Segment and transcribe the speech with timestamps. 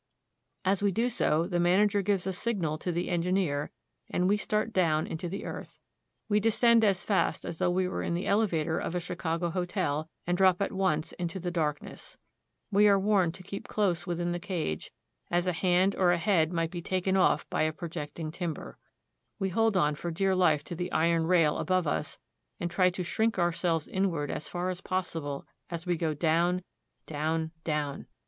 [0.65, 3.69] As we do so, the manager gives a signal to the en gineer,
[4.09, 5.77] and we start down into the earth.
[6.27, 10.09] We descend as fast as though we were in the elevator of a Chicago hotel,
[10.25, 12.17] and drop at once into the darkness.
[12.71, 14.89] We are warned to keep close within the cage,
[15.29, 18.79] as a hand or a head might be taken off by a projecting timber.
[19.37, 22.17] We hold on for dear life to the iron rail above us,
[22.59, 26.63] and try to shrink ourselves inward as far as possible as we go down,
[27.05, 28.07] down, down.